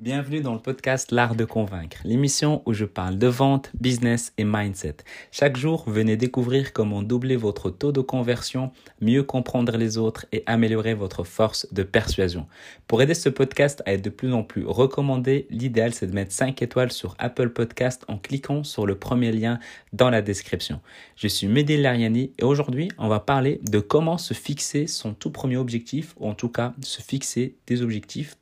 [0.00, 4.44] Bienvenue dans le podcast L'Art de Convaincre, l'émission où je parle de vente, business et
[4.44, 4.96] mindset.
[5.30, 8.70] Chaque jour, venez découvrir comment doubler votre taux de conversion,
[9.02, 12.46] mieux comprendre les autres et améliorer votre force de persuasion.
[12.86, 16.32] Pour aider ce podcast à être de plus en plus recommandé, l'idéal c'est de mettre
[16.32, 19.58] 5 étoiles sur Apple Podcast en cliquant sur le premier lien
[19.92, 20.80] dans la description.
[21.14, 25.30] Je suis Mehdi Lariani et aujourd'hui, on va parler de comment se fixer son tout
[25.30, 28.38] premier objectif, ou en tout cas se fixer des objectifs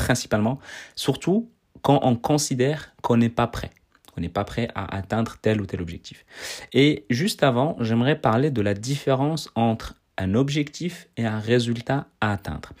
[0.00, 0.58] principalement,
[0.96, 1.50] surtout
[1.82, 3.70] quand on considère qu'on n'est pas prêt.
[4.16, 6.24] On n'est pas prêt à atteindre tel ou tel objectif.
[6.72, 12.32] Et juste avant, j'aimerais parler de la différence entre un objectif et un résultat à
[12.32, 12.72] atteindre.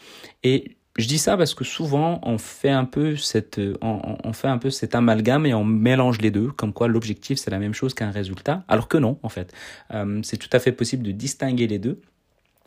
[0.42, 4.58] Et je dis ça parce que souvent on fait un peu cette, on, fait un
[4.58, 7.94] peu cet amalgame et on mélange les deux, comme quoi l'objectif c'est la même chose
[7.94, 9.52] qu'un résultat, alors que non en fait.
[9.92, 12.00] Euh, c'est tout à fait possible de distinguer les deux.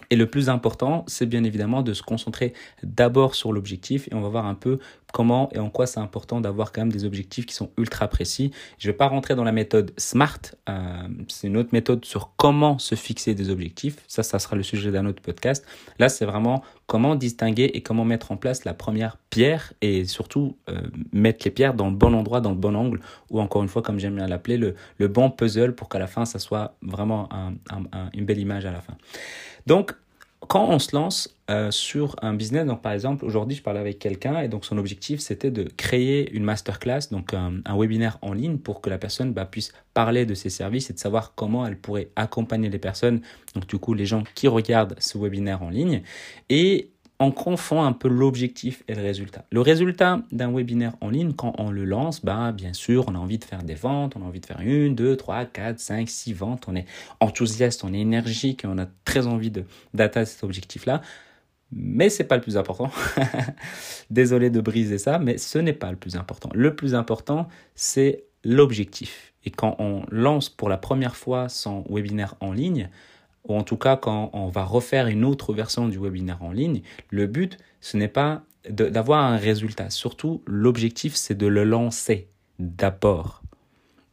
[0.10, 2.54] Et le plus important, c'est bien évidemment de se concentrer
[2.84, 4.80] d'abord sur l'objectif et on va voir un peu
[5.14, 8.52] comment et en quoi c'est important d'avoir quand même des objectifs qui sont ultra précis.
[8.80, 12.32] Je ne vais pas rentrer dans la méthode SMART, euh, c'est une autre méthode sur
[12.36, 13.98] comment se fixer des objectifs.
[14.08, 15.66] Ça, ça sera le sujet d'un autre podcast.
[16.00, 20.58] Là, c'est vraiment comment distinguer et comment mettre en place la première pierre et surtout
[20.70, 23.00] euh, mettre les pierres dans le bon endroit, dans le bon angle
[23.30, 26.08] ou encore une fois, comme j'aime bien l'appeler, le, le, bon puzzle pour qu'à la
[26.08, 27.30] fin, ça soit vraiment
[28.14, 28.96] une belle image à la fin.
[29.68, 29.96] Donc,
[30.48, 34.00] quand on se lance euh, sur un business, donc par exemple, aujourd'hui, je parlais avec
[34.00, 38.58] quelqu'un et donc son objectif, c'était de créer une masterclass, donc un, webinaire en ligne
[38.58, 41.78] pour que la personne bah, puisse parler de ses services et de savoir comment elle
[41.78, 43.22] pourrait accompagner les personnes,
[43.56, 46.04] donc du coup, les gens qui regardent ce webinaire en ligne.
[46.50, 46.93] Et
[47.24, 49.46] on confond un peu l'objectif et le résultat.
[49.52, 53.18] Le résultat d'un webinaire en ligne, quand on le lance, bah, bien sûr, on a
[53.18, 56.10] envie de faire des ventes, on a envie de faire une, deux, trois, quatre, cinq,
[56.10, 56.86] six ventes, on est
[57.20, 59.52] enthousiaste, on est énergique et on a très envie
[59.94, 61.02] d'atteindre cet objectif-là.
[61.72, 62.92] Mais c'est pas le plus important.
[64.10, 66.50] Désolé de briser ça, mais ce n'est pas le plus important.
[66.54, 69.34] Le plus important, c'est l'objectif.
[69.46, 72.90] Et quand on lance pour la première fois son webinaire en ligne,
[73.46, 76.82] ou en tout cas quand on va refaire une autre version du webinaire en ligne,
[77.10, 79.90] le but, ce n'est pas d'avoir un résultat.
[79.90, 82.28] Surtout, l'objectif, c'est de le lancer
[82.60, 83.44] d'abord.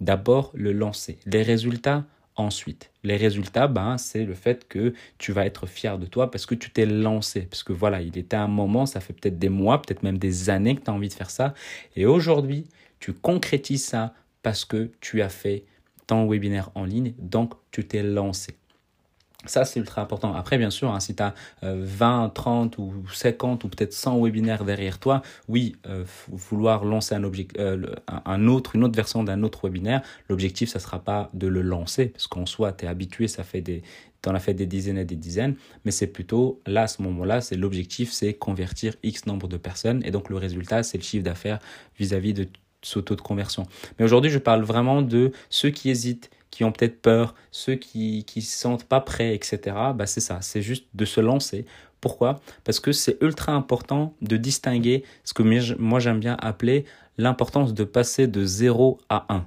[0.01, 1.19] D'abord, le lancer.
[1.27, 2.05] Les résultats,
[2.37, 2.91] ensuite.
[3.05, 6.55] Les résultats, ben, c'est le fait que tu vas être fier de toi parce que
[6.55, 7.43] tu t'es lancé.
[7.43, 10.51] Parce que voilà, il était un moment, ça fait peut-être des mois, peut-être même des
[10.51, 11.55] années que tu as envie de faire ça.
[11.97, 12.67] Et aujourd'hui,
[12.99, 15.65] tu concrétises ça parce que tu as fait
[16.07, 18.57] ton webinaire en ligne, donc tu t'es lancé.
[19.47, 20.35] Ça, c'est ultra important.
[20.35, 24.65] Après, bien sûr, hein, si tu as 20, 30 ou 50 ou peut-être 100 webinaires
[24.65, 27.23] derrière toi, oui, euh, vouloir lancer un,
[27.59, 27.95] euh,
[28.27, 32.07] un autre, une autre version d'un autre webinaire, l'objectif, ça sera pas de le lancer,
[32.09, 33.83] parce qu'en soi, tu es habitué, ça fait des,
[34.27, 35.57] en as fait des dizaines et des dizaines,
[35.87, 40.03] mais c'est plutôt, là, à ce moment-là, c'est l'objectif, c'est convertir X nombre de personnes,
[40.05, 41.61] et donc le résultat, c'est le chiffre d'affaires
[41.99, 42.47] vis-à-vis de
[42.83, 43.67] ce taux de conversion.
[43.99, 48.27] Mais aujourd'hui, je parle vraiment de ceux qui hésitent, qui ont peut-être peur, ceux qui
[48.37, 49.61] ne se sentent pas prêts, etc.
[49.95, 51.65] Bah c'est ça, c'est juste de se lancer.
[52.01, 52.41] Pourquoi?
[52.65, 55.43] Parce que c'est ultra important de distinguer ce que
[55.79, 56.85] moi j'aime bien appeler
[57.19, 59.47] l'importance de passer de 0 à 1.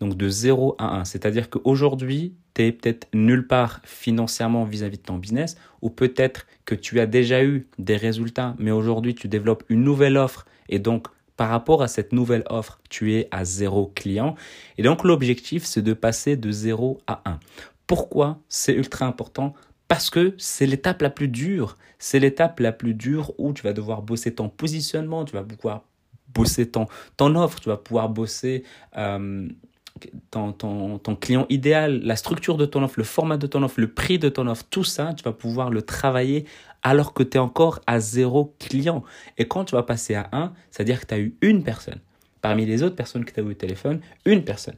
[0.00, 1.04] Donc de 0 à 1.
[1.04, 6.46] C'est-à-dire qu'aujourd'hui, tu es peut-être nulle part financièrement vis-à-vis -vis de ton business, ou peut-être
[6.66, 10.78] que tu as déjà eu des résultats, mais aujourd'hui tu développes une nouvelle offre et
[10.78, 14.34] donc par rapport à cette nouvelle offre, tu es à zéro client.
[14.76, 17.38] Et donc l'objectif, c'est de passer de 0 à 1.
[17.86, 19.54] Pourquoi c'est ultra important?
[19.86, 21.76] Parce que c'est l'étape la plus dure.
[22.00, 25.84] C'est l'étape la plus dure où tu vas devoir bosser ton positionnement, tu vas pouvoir
[26.34, 28.64] bosser ton, ton offre, tu vas pouvoir bosser
[28.96, 29.48] euh,
[30.30, 33.92] ton, ton, client idéal, la structure de ton offre, le format de ton offre, le
[33.92, 36.44] prix de ton offre, tout ça, tu vas pouvoir le travailler
[36.82, 39.02] alors que tu es encore à zéro client.
[39.36, 42.00] Et quand tu vas passer à un, c'est-à-dire que tu as eu une personne,
[42.40, 44.76] parmi les autres personnes que tu as eu au téléphone, une personne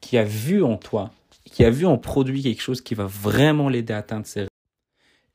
[0.00, 1.10] qui a vu en toi,
[1.44, 4.46] qui a vu en produit quelque chose qui va vraiment l'aider à atteindre ses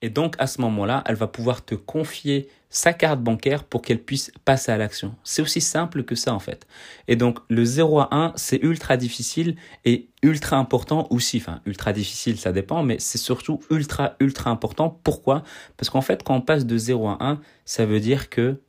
[0.03, 4.03] et donc, à ce moment-là, elle va pouvoir te confier sa carte bancaire pour qu'elle
[4.03, 5.15] puisse passer à l'action.
[5.23, 6.67] C'est aussi simple que ça, en fait.
[7.07, 9.55] Et donc, le 0 à 1, c'est ultra difficile
[9.85, 11.37] et ultra important aussi.
[11.37, 14.99] Enfin, ultra difficile, ça dépend, mais c'est surtout ultra, ultra important.
[15.05, 15.43] Pourquoi?
[15.77, 18.59] Parce qu'en fait, quand on passe de 0 à 1, ça veut dire que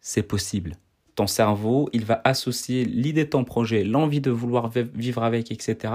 [0.00, 0.76] c'est possible.
[1.16, 5.92] Ton cerveau, il va associer l'idée de ton projet, l'envie de vouloir vivre avec, etc.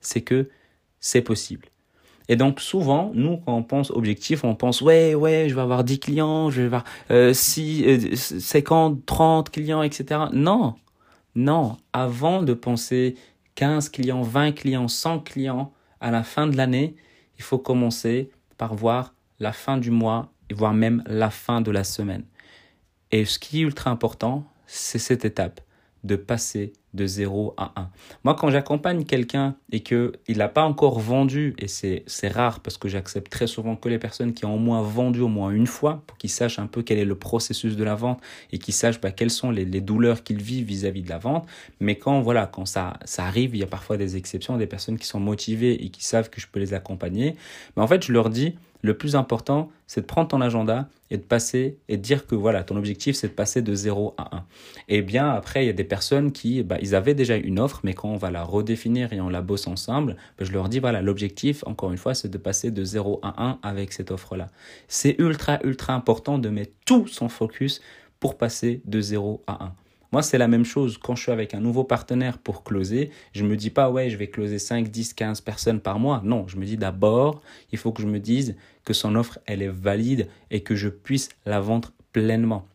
[0.00, 0.48] C'est que
[0.98, 1.68] c'est possible.
[2.28, 5.84] Et donc souvent, nous, quand on pense objectif, on pense, ouais, ouais, je vais avoir
[5.84, 10.20] 10 clients, je vais avoir euh, 6, 50, 30 clients, etc.
[10.32, 10.74] Non,
[11.34, 11.76] non.
[11.92, 13.16] Avant de penser
[13.54, 16.94] 15 clients, 20 clients, 100 clients à la fin de l'année,
[17.38, 21.70] il faut commencer par voir la fin du mois et voire même la fin de
[21.70, 22.24] la semaine.
[23.10, 25.60] Et ce qui est ultra important, c'est cette étape
[26.04, 27.88] de passer de 0 à 1.
[28.24, 32.88] Moi, quand j'accompagne quelqu'un et qu'il n'a pas encore vendu, et c'est rare parce que
[32.88, 36.02] j'accepte très souvent que les personnes qui ont au moins vendu au moins une fois,
[36.06, 38.20] pour qu'ils sachent un peu quel est le processus de la vente
[38.52, 41.46] et qu'ils sachent bah, quelles sont les, douleurs qu'ils vivent vis-à-vis de la vente.
[41.80, 44.98] Mais quand, voilà, quand ça, ça arrive, il y a parfois des exceptions, des personnes
[44.98, 47.36] qui sont motivées et qui savent que je peux les accompagner.
[47.76, 51.16] Mais en fait, je leur dis, le plus important, c'est de prendre ton agenda et
[51.16, 54.36] de passer et de dire que voilà, ton objectif, c'est de passer de 0 à
[54.36, 54.44] 1.
[54.88, 57.80] Et bien après, il y a des personnes qui, bah, ils avaient déjà une offre,
[57.84, 60.80] mais quand on va la redéfinir et on la bosse ensemble, bah, je leur dis
[60.80, 64.48] voilà, l'objectif, encore une fois, c'est de passer de 0 à 1 avec cette offre-là.
[64.88, 67.80] C'est ultra, ultra important de mettre tout son focus
[68.18, 69.72] pour passer de 0 à 1.
[70.12, 70.98] Moi, c'est la même chose.
[70.98, 74.18] Quand je suis avec un nouveau partenaire pour closer, je me dis pas, ouais, je
[74.18, 76.20] vais closer 5, 10, 15 personnes par mois.
[76.22, 77.40] Non, je me dis d'abord,
[77.72, 78.54] il faut que je me dise
[78.84, 82.68] que son offre, elle est valide et que je puisse la vendre pleinement.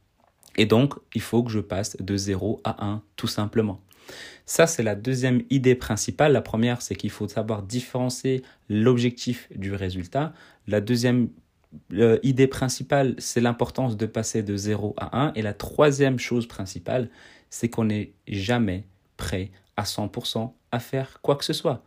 [0.55, 3.79] Et donc, il faut que je passe de 0 à 1, tout simplement.
[4.47, 6.31] Ça, c'est la deuxième idée principale.
[6.31, 10.33] La première, c'est qu'il faut savoir différencier l'objectif du résultat.
[10.67, 11.29] La deuxième
[11.89, 15.33] L'idée principale, c'est l'importance de passer de 0 à 1.
[15.33, 17.09] Et la troisième chose principale,
[17.49, 18.85] c'est qu'on n'est jamais
[19.17, 21.83] prêt à 100% à faire quoi que ce soit.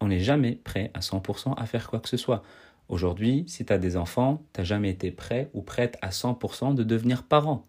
[0.00, 2.42] On n'est jamais prêt à 100% à faire quoi que ce soit.
[2.88, 6.74] Aujourd'hui, si tu as des enfants, tu n'as jamais été prêt ou prête à 100%
[6.74, 7.66] de devenir parent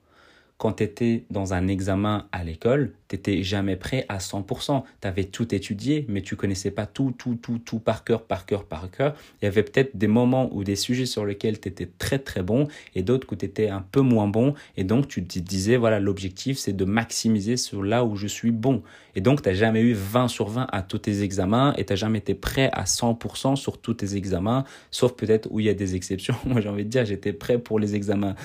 [0.62, 4.84] quand tu étais dans un examen à l'école, tu n'étais jamais prêt à 100%.
[5.02, 8.46] Tu avais tout étudié, mais tu connaissais pas tout, tout, tout, tout par cœur, par
[8.46, 9.16] cœur, par cœur.
[9.42, 12.44] Il y avait peut-être des moments ou des sujets sur lesquels tu étais très, très
[12.44, 14.54] bon et d'autres où tu étais un peu moins bon.
[14.78, 18.52] Et donc, tu te disais, voilà, l'objectif, c'est de maximiser sur là où je suis
[18.52, 18.84] bon.
[19.16, 21.92] Et donc, tu n'as jamais eu 20 sur 20 à tous tes examens et tu
[21.92, 25.70] n'as jamais été prêt à 100% sur tous tes examens, sauf peut-être où il y
[25.70, 26.36] a des exceptions.
[26.46, 28.36] Moi, j'ai envie de dire, j'étais prêt pour les examens,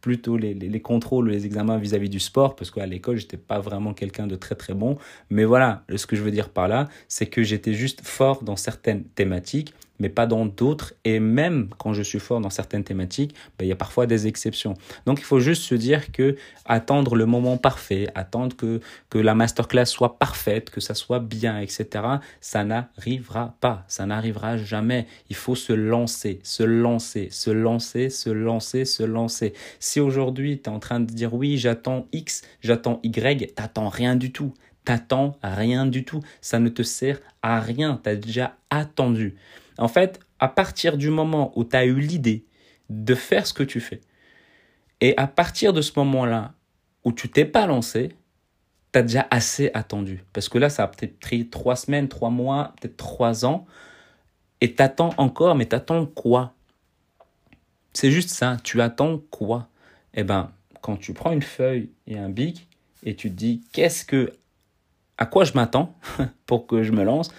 [0.00, 3.60] plutôt les, les, les contrôles, les examens vis-à-vis du sport, parce qu'à l'école, j'étais pas
[3.60, 4.96] vraiment quelqu'un de très très bon.
[5.30, 8.56] Mais voilà, ce que je veux dire par là, c'est que j'étais juste fort dans
[8.56, 10.94] certaines thématiques mais pas dans d'autres.
[11.04, 14.26] Et même quand je suis fort dans certaines thématiques, ben, il y a parfois des
[14.26, 14.74] exceptions.
[15.06, 18.80] Donc il faut juste se dire que attendre le moment parfait, attendre que,
[19.10, 21.86] que la masterclass soit parfaite, que ça soit bien, etc.,
[22.40, 23.84] ça n'arrivera pas.
[23.86, 25.06] Ça n'arrivera jamais.
[25.28, 29.52] Il faut se lancer, se lancer, se lancer, se lancer, se lancer.
[29.78, 34.16] Si aujourd'hui tu es en train de dire oui, j'attends X, j'attends Y, t'attends rien
[34.16, 34.52] du tout
[34.84, 36.20] t'attends rien du tout.
[36.40, 38.00] Ça ne te sert à rien.
[38.02, 39.36] Tu as déjà attendu.
[39.80, 42.44] En fait, à partir du moment où tu as eu l'idée
[42.90, 44.00] de faire ce que tu fais,
[45.00, 46.52] et à partir de ce moment-là
[47.04, 48.14] où tu t'es pas lancé,
[48.92, 50.22] tu as déjà assez attendu.
[50.32, 53.66] Parce que là, ça a peut-être pris trois semaines, trois mois, peut-être trois ans,
[54.60, 56.54] et t'attends encore, mais t'attends quoi?
[57.94, 59.68] C'est juste ça, tu attends quoi?
[60.12, 62.68] Eh ben, quand tu prends une feuille et un bic,
[63.02, 64.32] et tu te dis, qu'est-ce que,
[65.16, 65.96] à quoi je m'attends
[66.46, 67.30] pour que je me lance?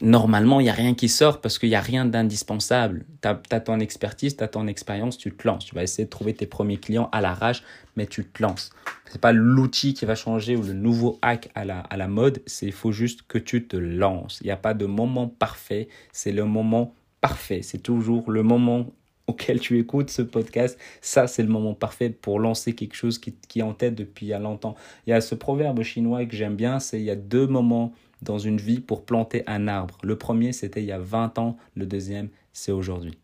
[0.00, 3.04] Normalement, il n'y a rien qui sort parce qu'il n'y a rien d'indispensable.
[3.22, 5.64] Tu as, ton expertise, tu as ton expérience, tu te lances.
[5.64, 7.62] Tu vas essayer de trouver tes premiers clients à l'arrache,
[7.96, 8.70] mais tu te lances.
[9.06, 12.08] Ce n'est pas l'outil qui va changer ou le nouveau hack à la, à la
[12.08, 14.38] mode, il faut juste que tu te lances.
[14.42, 17.62] Il n'y a pas de moment parfait, c'est le moment parfait.
[17.62, 18.86] C'est toujours le moment
[19.26, 23.34] auquel tu écoutes ce podcast, ça c'est le moment parfait pour lancer quelque chose qui,
[23.46, 24.74] qui est en tête depuis il y a longtemps.
[25.06, 27.92] Il y a ce proverbe chinois que j'aime bien, c'est il y a deux moments
[28.22, 29.98] dans une vie pour planter un arbre.
[30.02, 33.18] Le premier, c'était il y a 20 ans, le deuxième, c'est aujourd'hui.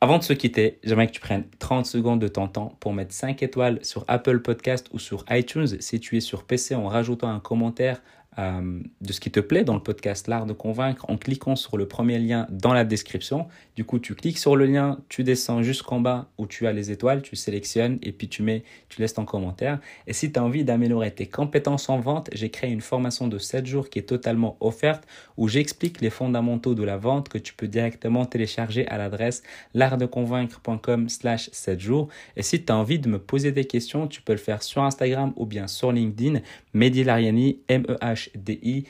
[0.00, 3.14] Avant de se quitter, j'aimerais que tu prennes 30 secondes de ton temps pour mettre
[3.14, 7.28] 5 étoiles sur Apple Podcast ou sur iTunes si tu es sur PC en rajoutant
[7.28, 8.02] un commentaire
[8.38, 11.76] euh, de ce qui te plaît dans le podcast L'Art de Convaincre en cliquant sur
[11.76, 13.46] le premier lien dans la description.
[13.76, 16.90] Du coup, tu cliques sur le lien, tu descends jusqu'en bas où tu as les
[16.90, 19.80] étoiles, tu sélectionnes et puis tu mets, tu laisses ton commentaire.
[20.06, 23.36] Et si tu as envie d'améliorer tes compétences en vente, j'ai créé une formation de
[23.36, 27.52] 7 jours qui est totalement offerte où j'explique les fondamentaux de la vente que tu
[27.52, 29.42] peux directement télécharger à l'adresse
[29.74, 32.08] l'artdeconvaincre.com slash 7 jours.
[32.36, 34.82] Et si tu as envie de me poser des questions, tu peux le faire sur
[34.82, 36.40] Instagram ou bien sur LinkedIn.
[36.72, 38.80] Mehdi Lariani, M-E-H D-I-L-A-R-I-A-N-I.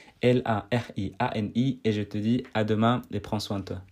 [1.85, 3.83] Et je te dis à demain et prends soin de toi.